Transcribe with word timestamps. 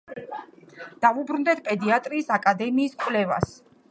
დავუბრუნდეთ 1.05 1.61
პედიატრიის 1.69 2.33
აკადემიის 2.39 2.99
კვლევას. 3.05 3.55